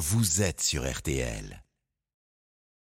[0.00, 1.62] vous êtes sur RTL.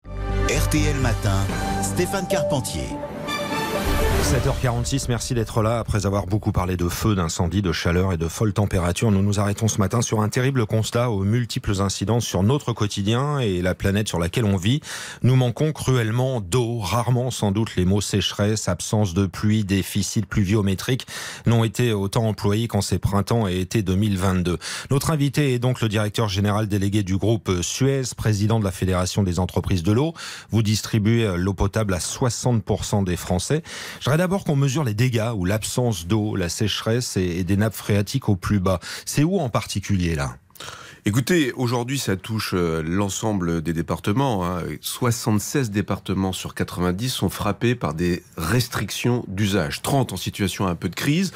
[0.06, 1.46] RTL Matin,
[1.82, 2.86] Stéphane Carpentier.
[4.28, 5.78] 7h46, merci d'être là.
[5.78, 9.40] Après avoir beaucoup parlé de feu, d'incendie, de chaleur et de folles températures, nous nous
[9.40, 13.74] arrêtons ce matin sur un terrible constat aux multiples incidences sur notre quotidien et la
[13.74, 14.82] planète sur laquelle on vit.
[15.22, 16.78] Nous manquons cruellement d'eau.
[16.78, 21.06] Rarement, sans doute, les mots sécheresse, absence de pluie, déficit pluviométrique
[21.46, 24.58] n'ont été autant employés qu'en ces printemps et été 2022.
[24.90, 29.22] Notre invité est donc le directeur général délégué du groupe Suez, président de la Fédération
[29.22, 30.12] des entreprises de l'eau.
[30.50, 33.62] Vous distribuez l'eau potable à 60% des Français.
[34.00, 38.28] Je d'abord qu'on mesure les dégâts ou l'absence d'eau, la sécheresse et des nappes phréatiques
[38.28, 38.80] au plus bas.
[39.04, 40.36] C'est où en particulier là?
[41.08, 44.44] Écoutez, aujourd'hui, ça touche euh, l'ensemble des départements.
[44.82, 45.70] 76 hein.
[45.72, 49.80] départements sur 90 sont frappés par des restrictions d'usage.
[49.80, 51.32] 30 en situation un peu de crise.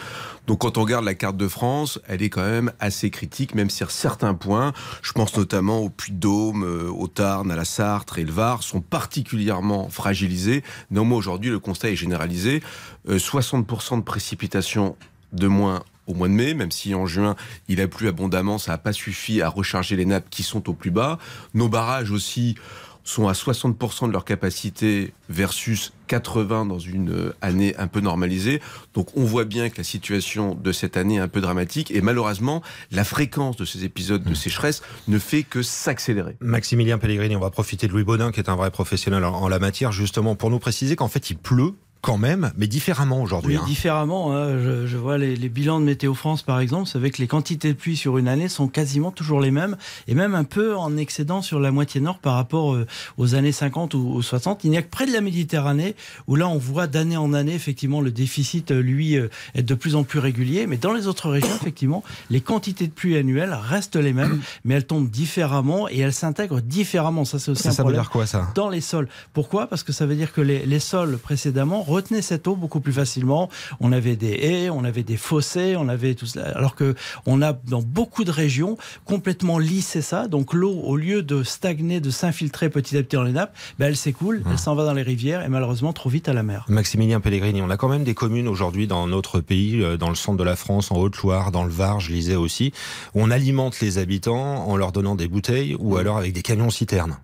[0.46, 3.70] Donc quand on regarde la carte de France, elle est quand même assez critique, même
[3.70, 8.24] si certains points, je pense notamment au Puy-de-Dôme, euh, au Tarn, à la Sarthe et
[8.24, 10.62] le Var, sont particulièrement fragilisés.
[10.90, 12.62] Néanmoins, aujourd'hui, le constat est généralisé.
[13.08, 14.96] 60% euh, de précipitations
[15.32, 17.36] de moins au mois de mai, même si en juin
[17.68, 20.74] il a plu abondamment, ça n'a pas suffi à recharger les nappes qui sont au
[20.74, 21.18] plus bas.
[21.54, 22.56] Nos barrages aussi
[23.04, 28.60] sont à 60% de leur capacité versus 80 dans une année un peu normalisée.
[28.94, 32.00] Donc on voit bien que la situation de cette année est un peu dramatique et
[32.00, 34.34] malheureusement la fréquence de ces épisodes de mmh.
[34.36, 36.36] sécheresse ne fait que s'accélérer.
[36.40, 39.58] Maximilien Pellegrini, on va profiter de Louis Baudin qui est un vrai professionnel en la
[39.58, 43.54] matière justement pour nous préciser qu'en fait il pleut quand même, mais différemment aujourd'hui.
[43.54, 43.66] Oui, hein.
[43.66, 44.34] différemment.
[44.36, 44.58] Hein.
[44.58, 47.96] Je, vois les, bilans de Météo France, par exemple, c'est avec les quantités de pluie
[47.96, 49.76] sur une année sont quasiment toujours les mêmes,
[50.08, 53.52] et même un peu en excédent sur la moitié nord par rapport euh, aux années
[53.52, 54.64] 50 ou, 60.
[54.64, 55.94] Il n'y a que près de la Méditerranée
[56.26, 59.74] où là, on voit d'année en année, effectivement, le déficit, euh, lui, euh, être de
[59.74, 60.66] plus en plus régulier.
[60.66, 64.74] Mais dans les autres régions, effectivement, les quantités de pluie annuelles restent les mêmes, mais
[64.74, 67.24] elles tombent différemment et elles s'intègrent différemment.
[67.24, 68.48] Ça, c'est aussi ça, un ça veut dire quoi, ça?
[68.56, 69.08] Dans les sols.
[69.32, 69.68] Pourquoi?
[69.68, 72.92] Parce que ça veut dire que les, les sols précédemment retenait cette eau beaucoup plus
[72.92, 73.48] facilement.
[73.80, 76.46] On avait des haies, on avait des fossés, on avait tout cela.
[76.56, 76.94] Alors que
[77.26, 80.28] on a dans beaucoup de régions complètement lissé ça.
[80.28, 83.86] Donc l'eau, au lieu de stagner, de s'infiltrer petit à petit dans les nappes, ben
[83.86, 86.64] elle s'écoule, elle s'en va dans les rivières et malheureusement trop vite à la mer.
[86.68, 90.14] Maximilien Pellegrini, on a quand même des communes aujourd'hui dans notre pays, euh, dans le
[90.14, 92.72] centre de la France, en Haute-Loire, dans le Var, je lisais aussi,
[93.14, 96.70] où on alimente les habitants en leur donnant des bouteilles ou alors avec des camions
[96.70, 97.16] citernes.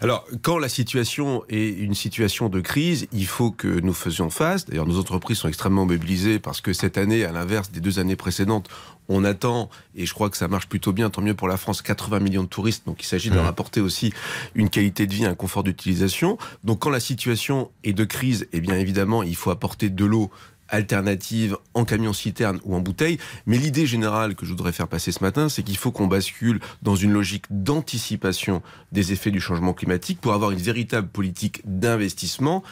[0.00, 4.66] Alors, quand la situation est une situation de crise, il faut que nous faisions face.
[4.66, 8.16] D'ailleurs, nos entreprises sont extrêmement mobilisées parce que cette année, à l'inverse des deux années
[8.16, 8.68] précédentes,
[9.08, 11.82] on attend, et je crois que ça marche plutôt bien, tant mieux pour la France,
[11.82, 12.86] 80 millions de touristes.
[12.86, 13.48] Donc, il s'agit de leur mmh.
[13.48, 14.12] apporter aussi
[14.54, 16.38] une qualité de vie, un confort d'utilisation.
[16.64, 20.30] Donc, quand la situation est de crise, eh bien évidemment, il faut apporter de l'eau
[20.68, 23.18] alternative en camion citerne ou en bouteille.
[23.46, 26.60] Mais l'idée générale que je voudrais faire passer ce matin, c'est qu'il faut qu'on bascule
[26.82, 28.62] dans une logique d'anticipation
[28.92, 32.62] des effets du changement climatique pour avoir une véritable politique d'investissement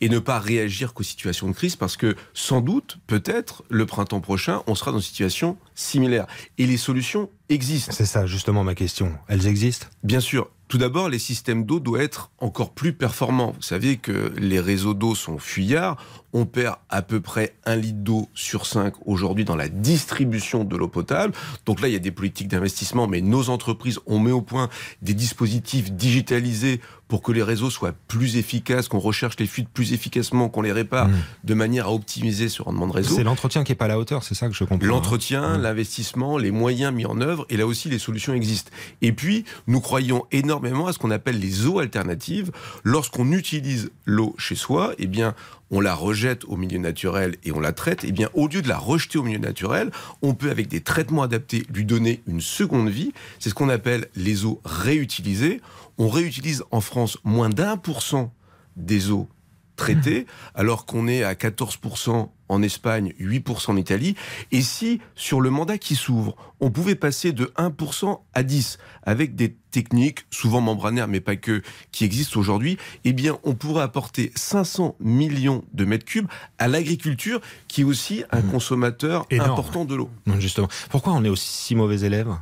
[0.00, 4.20] et ne pas réagir qu'aux situations de crise parce que sans doute, peut-être, le printemps
[4.20, 6.26] prochain, on sera dans une situation similaire.
[6.58, 7.92] Et les solutions existent.
[7.92, 9.12] C'est ça justement ma question.
[9.28, 9.86] Elles existent?
[10.02, 10.48] Bien sûr.
[10.72, 13.52] Tout d'abord, les systèmes d'eau doivent être encore plus performants.
[13.54, 16.02] Vous savez que les réseaux d'eau sont fuyards.
[16.32, 20.74] On perd à peu près un litre d'eau sur cinq aujourd'hui dans la distribution de
[20.74, 21.34] l'eau potable.
[21.66, 24.70] Donc là, il y a des politiques d'investissement, mais nos entreprises, ont mis au point
[25.02, 26.80] des dispositifs digitalisés
[27.12, 30.72] pour que les réseaux soient plus efficaces, qu'on recherche les fuites plus efficacement, qu'on les
[30.72, 31.12] répare mmh.
[31.44, 33.14] de manière à optimiser ce rendement de réseau.
[33.14, 34.82] C'est l'entretien qui n'est pas à la hauteur, c'est ça que je comprends.
[34.82, 34.88] Hein.
[34.88, 35.60] L'entretien, mmh.
[35.60, 38.70] l'investissement, les moyens mis en œuvre, et là aussi les solutions existent.
[39.02, 42.50] Et puis, nous croyons énormément à ce qu'on appelle les eaux alternatives.
[42.82, 45.34] Lorsqu'on utilise l'eau chez soi, eh bien,
[45.72, 48.68] on la rejette au milieu naturel et on la traite, eh bien, au lieu de
[48.68, 49.90] la rejeter au milieu naturel,
[50.20, 53.12] on peut, avec des traitements adaptés, lui donner une seconde vie.
[53.40, 55.60] C'est ce qu'on appelle les eaux réutilisées.
[55.98, 58.32] On réutilise en France moins d'un pour cent
[58.76, 59.28] des eaux
[59.76, 64.14] traitées, alors qu'on est à 14% en Espagne, 8% en Italie.
[64.50, 69.34] Et si, sur le mandat qui s'ouvre, on pouvait passer de 1% à 10% avec
[69.34, 74.30] des techniques, souvent membranaires, mais pas que, qui existent aujourd'hui, eh bien, on pourrait apporter
[74.34, 78.50] 500 millions de mètres cubes à l'agriculture, qui est aussi un mmh.
[78.50, 80.10] consommateur important de l'eau.
[80.38, 80.68] Justement.
[80.90, 82.32] Pourquoi on est aussi si mauvais élèves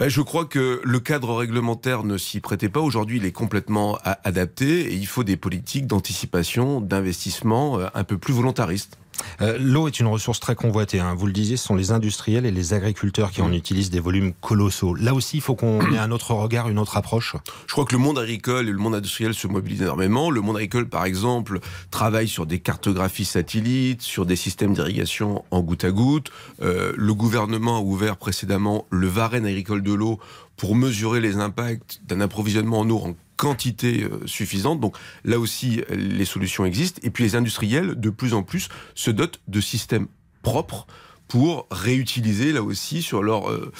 [0.00, 2.80] ben, je crois que le cadre réglementaire ne s'y prêtait pas.
[2.80, 8.16] Aujourd'hui, il est complètement adapté et il faut des politiques d'anticipation, d'investissement euh, un peu
[8.16, 8.96] plus volontaristes.
[9.40, 11.00] Euh, l'eau est une ressource très convoitée.
[11.00, 11.14] Hein.
[11.14, 14.32] Vous le disiez, ce sont les industriels et les agriculteurs qui en utilisent des volumes
[14.40, 14.94] colossaux.
[14.94, 17.36] Là aussi, il faut qu'on ait un autre regard, une autre approche.
[17.66, 20.30] Je crois que le monde agricole et le monde industriel se mobilisent énormément.
[20.30, 25.60] Le monde agricole, par exemple, travaille sur des cartographies satellites, sur des systèmes d'irrigation en
[25.60, 26.30] goutte à goutte.
[26.62, 30.18] Euh, le gouvernement a ouvert précédemment le Varenne agricole de l'eau
[30.56, 34.80] pour mesurer les impacts d'un approvisionnement en eau en quantité euh, suffisante.
[34.80, 37.00] Donc là aussi, les solutions existent.
[37.02, 40.08] Et puis les industriels, de plus en plus, se dotent de systèmes
[40.42, 40.86] propres
[41.26, 43.72] pour réutiliser là aussi sur leur euh,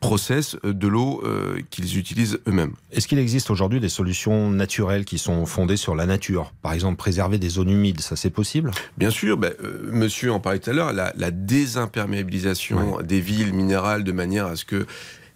[0.00, 1.22] process euh, de l'eau
[1.70, 2.74] qu'ils utilisent eux-mêmes.
[2.92, 6.52] Est-ce qu'il existe aujourd'hui des solutions naturelles qui sont fondées sur la nature?
[6.60, 8.70] Par exemple, préserver des zones humides, ça c'est possible?
[8.98, 9.54] Bien sûr, ben,
[9.90, 14.56] monsieur en parlait tout à l'heure, la, la désimperméabilisation des villes minérales de manière à
[14.56, 14.86] ce que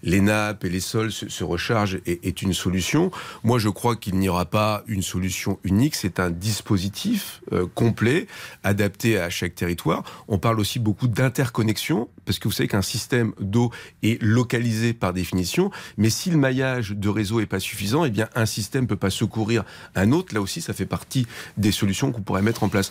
[0.03, 3.11] les nappes et les sols se, rechargent est, une solution.
[3.45, 5.95] Moi, je crois qu'il n'y aura pas une solution unique.
[5.95, 8.27] C'est un dispositif euh, complet,
[8.63, 10.03] adapté à chaque territoire.
[10.29, 13.71] On parle aussi beaucoup d'interconnexion, parce que vous savez qu'un système d'eau
[14.03, 15.71] est localisé par définition.
[15.97, 19.11] Mais si le maillage de réseau est pas suffisant, eh bien, un système peut pas
[19.11, 19.65] secourir
[19.95, 20.35] un autre.
[20.35, 21.27] Là aussi, ça fait partie
[21.57, 22.91] des solutions qu'on pourrait mettre en place.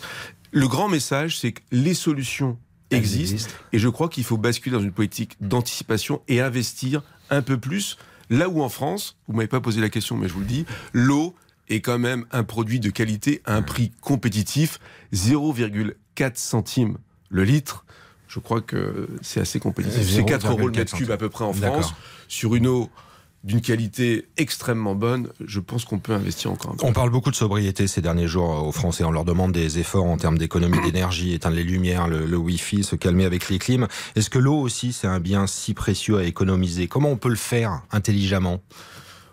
[0.52, 2.58] Le grand message, c'est que les solutions
[2.90, 3.56] existe.
[3.72, 7.96] Et je crois qu'il faut basculer dans une politique d'anticipation et investir un peu plus.
[8.30, 10.64] Là où en France, vous m'avez pas posé la question, mais je vous le dis,
[10.92, 11.34] l'eau
[11.68, 14.78] est quand même un produit de qualité à un prix compétitif,
[15.12, 16.98] 0,4 centimes
[17.28, 17.84] le litre.
[18.28, 20.08] Je crois que c'est assez compétitif.
[20.08, 21.94] C'est 4 euros le mètre cube à peu près en France.
[22.28, 22.90] Sur une eau
[23.42, 26.86] d'une qualité extrêmement bonne, je pense qu'on peut investir encore un peu.
[26.86, 29.02] On parle beaucoup de sobriété ces derniers jours aux Français.
[29.04, 32.84] On leur demande des efforts en termes d'économie d'énergie, éteindre les lumières, le, le Wi-Fi,
[32.84, 33.88] se calmer avec les clims.
[34.14, 36.86] Est-ce que l'eau aussi, c'est un bien si précieux à économiser?
[36.86, 38.60] Comment on peut le faire intelligemment?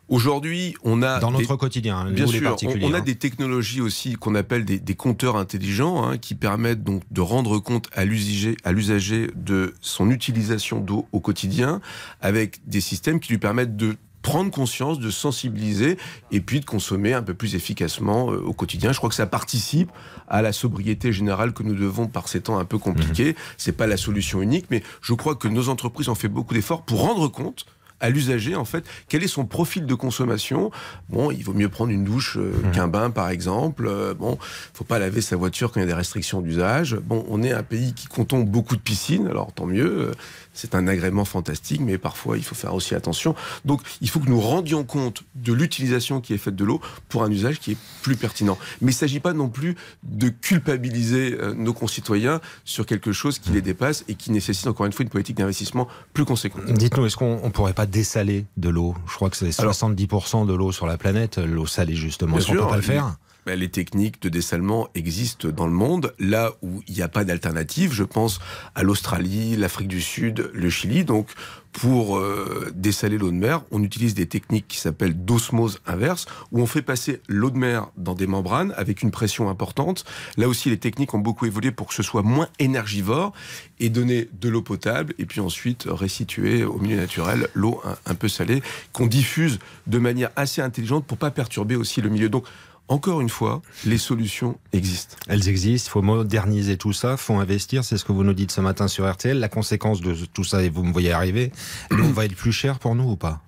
[0.10, 3.02] Aujourd'hui, on a dans notre quotidien, hein, bien sûr, on, a hein.
[3.02, 7.60] des technologies aussi qu'on appelle des, des, compteurs intelligents hein, qui permettent donc de rendre
[7.60, 11.82] compte à l'usager, à l'usager de son utilisation d'eau au quotidien,
[12.22, 15.98] avec des systèmes qui lui permettent de prendre conscience, de sensibiliser
[16.32, 18.92] et puis de consommer un peu plus efficacement euh, au quotidien.
[18.92, 19.90] Je crois que ça participe
[20.28, 23.32] à la sobriété générale que nous devons par ces temps un peu compliqués.
[23.32, 23.36] Mmh.
[23.58, 26.82] C'est pas la solution unique, mais je crois que nos entreprises ont fait beaucoup d'efforts
[26.82, 27.66] pour rendre compte
[28.00, 30.72] à l'usager, en fait, quel est son profil de consommation?
[31.10, 32.72] Bon, il vaut mieux prendre une douche euh, mmh.
[32.72, 33.88] qu'un bain, par exemple.
[33.88, 34.38] Euh, bon,
[34.74, 36.96] faut pas laver sa voiture quand il y a des restrictions d'usage.
[36.96, 40.12] Bon, on est un pays qui comptons beaucoup de piscines, alors tant mieux.
[40.54, 43.36] C'est un agrément fantastique, mais parfois il faut faire aussi attention.
[43.64, 47.24] Donc, il faut que nous rendions compte de l'utilisation qui est faite de l'eau pour
[47.24, 48.58] un usage qui est plus pertinent.
[48.82, 53.40] Mais il ne s'agit pas non plus de culpabiliser euh, nos concitoyens sur quelque chose
[53.40, 56.66] qui les dépasse et qui nécessite encore une fois une politique d'investissement plus conséquente.
[56.66, 58.96] Dites-nous, est-ce qu'on ne pourrait pas dessaler de l'eau.
[59.08, 62.38] Je crois que c'est 70% de l'eau sur la planète, l'eau salée justement.
[62.38, 63.18] Est-ce qu'on peut pas le faire
[63.48, 66.14] ben, les techniques de dessalement existent dans le monde.
[66.20, 68.40] Là où il n'y a pas d'alternative, je pense
[68.76, 71.06] à l'Australie, l'Afrique du Sud, le Chili.
[71.06, 71.30] Donc,
[71.78, 76.60] pour euh, dessaler l'eau de mer, on utilise des techniques qui s'appellent d'osmose inverse, où
[76.60, 80.04] on fait passer l'eau de mer dans des membranes avec une pression importante.
[80.38, 83.32] Là aussi, les techniques ont beaucoup évolué pour que ce soit moins énergivore
[83.80, 88.16] et donner de l'eau potable, et puis ensuite restituer au milieu naturel l'eau un, un,
[88.16, 92.28] peu salée, qu'on diffuse de manière assez intelligente pour pas perturber aussi le milieu.
[92.28, 92.46] Donc,
[92.88, 95.18] encore une fois, les solutions existent.
[95.28, 98.34] Elles existent, il faut moderniser tout ça, il faut investir, c'est ce que vous nous
[98.34, 99.38] dites ce matin sur RTL.
[99.38, 101.52] La conséquence de tout ça, et vous me voyez arriver,
[101.92, 103.42] l'eau va être plus cher pour nous ou pas?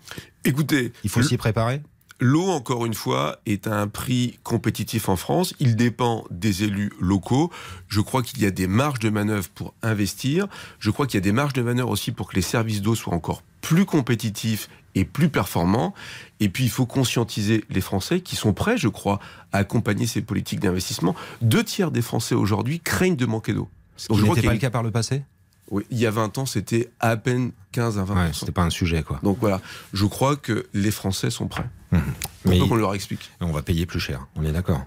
[0.43, 1.81] Écoutez, il faut s'y préparer
[2.21, 5.53] L'eau, encore une fois, est à un prix compétitif en France.
[5.59, 7.49] Il dépend des élus locaux.
[7.87, 10.47] Je crois qu'il y a des marges de manœuvre pour investir.
[10.79, 12.93] Je crois qu'il y a des marges de manœuvre aussi pour que les services d'eau
[12.93, 15.93] soient encore plus compétitifs et plus performants.
[16.39, 19.19] Et puis, il faut conscientiser les Français qui sont prêts, je crois,
[19.51, 21.15] à accompagner ces politiques d'investissement.
[21.41, 23.69] Deux tiers des Français aujourd'hui craignent de manquer d'eau.
[23.97, 25.23] Ce qui n'était pas le cas par le passé?
[25.71, 28.63] Oui, il y a 20 ans, c'était à peine 15 à 20 ouais, C'était pas
[28.63, 29.19] un sujet, quoi.
[29.21, 29.61] Donc voilà,
[29.93, 31.69] je crois que les Français sont prêts.
[31.91, 31.97] Mmh.
[32.45, 33.29] Mais on leur explique.
[33.39, 34.85] On va payer plus cher, on est d'accord.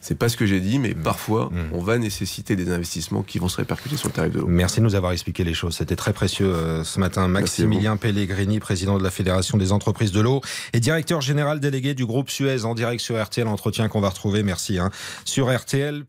[0.00, 1.02] C'est pas ce que j'ai dit, mais mmh.
[1.02, 1.74] parfois, mmh.
[1.74, 4.46] on va nécessiter des investissements qui vont se répercuter sur le tarif de l'eau.
[4.46, 5.76] Merci de nous avoir expliqué les choses.
[5.76, 7.28] C'était très précieux euh, ce matin.
[7.28, 10.40] Maximilien Pellegrini, président de la Fédération des entreprises de l'eau
[10.72, 13.46] et directeur général délégué du groupe Suez en direct sur RTL.
[13.46, 14.90] Entretien qu'on va retrouver, merci, hein,
[15.24, 16.04] sur RTL.